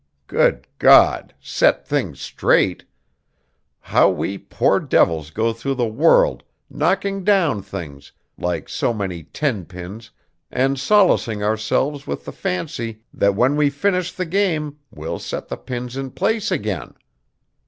Good 0.25 0.65
God! 0.79 1.35
set 1.39 1.87
things 1.87 2.19
straight! 2.19 2.85
How 3.79 4.09
we 4.09 4.39
poor 4.39 4.79
devils 4.79 5.29
go 5.29 5.53
through 5.53 5.75
the 5.75 5.85
world 5.85 6.41
knocking 6.71 7.23
down 7.23 7.61
things 7.61 8.11
like 8.35 8.67
so 8.67 8.95
many 8.95 9.21
ten 9.25 9.63
pins 9.63 10.09
and 10.49 10.79
solacing 10.79 11.43
ourselves 11.43 12.07
with 12.07 12.25
the 12.25 12.31
fancy 12.31 13.03
that 13.13 13.35
when 13.35 13.55
we 13.55 13.69
finish 13.69 14.11
the 14.11 14.25
game 14.25 14.79
we'll 14.89 15.19
set 15.19 15.49
the 15.49 15.55
pins 15.55 15.95
in 15.95 16.09
place 16.09 16.49
again! 16.49 16.95